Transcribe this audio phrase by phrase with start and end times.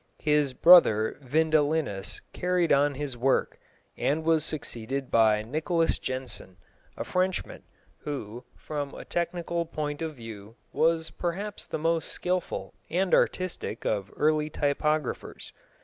[0.23, 3.59] His brother Vindelinus carried on his work,
[3.95, 6.57] and was succeeded by Nicolas Jenson,
[6.97, 7.61] a Frenchman,
[7.99, 14.11] who, from a technical point of view, was perhaps the most skilful and artistic of
[14.15, 15.51] early typographers.